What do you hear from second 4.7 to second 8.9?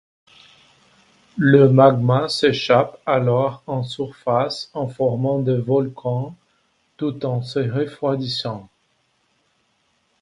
en formant des volcans tout en se refroidissant.